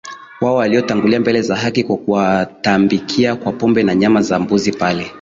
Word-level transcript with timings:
wao 0.41 0.55
waliotangulia 0.55 1.19
mbele 1.19 1.41
za 1.41 1.55
haki 1.55 1.83
kwa 1.83 1.97
kuwatambikia 1.97 3.35
kwa 3.35 3.51
pombe 3.53 3.83
na 3.83 3.95
nyama 3.95 4.21
za 4.21 4.39
mbuzi 4.39 4.71
pale 4.71 5.09